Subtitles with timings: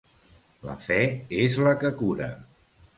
[0.69, 0.97] La fe
[1.47, 2.35] és la que cura.